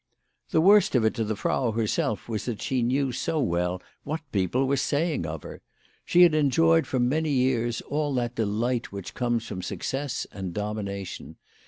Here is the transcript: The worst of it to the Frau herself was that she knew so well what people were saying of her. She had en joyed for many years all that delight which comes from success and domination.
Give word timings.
The 0.49 0.61
worst 0.61 0.95
of 0.95 1.05
it 1.05 1.13
to 1.13 1.23
the 1.23 1.35
Frau 1.35 1.73
herself 1.73 2.27
was 2.27 2.45
that 2.45 2.59
she 2.59 2.81
knew 2.81 3.11
so 3.11 3.39
well 3.39 3.83
what 4.03 4.21
people 4.31 4.65
were 4.67 4.75
saying 4.75 5.27
of 5.27 5.43
her. 5.43 5.61
She 6.05 6.23
had 6.23 6.33
en 6.33 6.49
joyed 6.49 6.87
for 6.87 6.99
many 6.99 7.29
years 7.29 7.81
all 7.81 8.11
that 8.15 8.33
delight 8.33 8.91
which 8.91 9.13
comes 9.13 9.45
from 9.45 9.61
success 9.61 10.25
and 10.31 10.55
domination. 10.55 11.35